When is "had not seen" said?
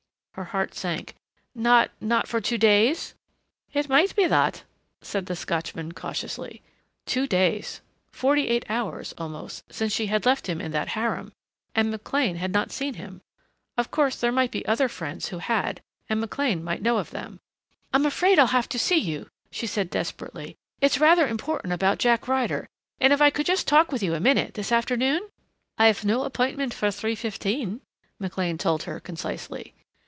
12.37-12.93